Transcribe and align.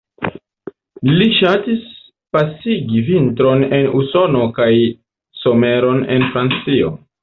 Li 1.19 1.27
ŝatis 1.39 1.83
pasigi 2.37 3.05
vintron 3.13 3.69
en 3.81 3.89
Usono 4.03 4.45
kaj 4.59 4.71
someron 5.45 6.07
en 6.19 6.31
Francio. 6.37 6.97